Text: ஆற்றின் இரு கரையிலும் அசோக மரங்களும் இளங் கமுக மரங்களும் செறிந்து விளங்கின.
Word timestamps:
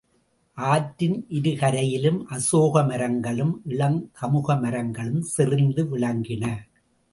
ஆற்றின் 0.57 1.25
இரு 1.29 1.51
கரையிலும் 1.57 2.27
அசோக 2.27 2.83
மரங்களும் 2.83 3.61
இளங் 3.65 4.01
கமுக 4.21 4.59
மரங்களும் 4.61 5.21
செறிந்து 5.21 5.85
விளங்கின. 5.85 6.45